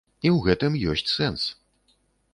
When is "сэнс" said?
1.17-1.47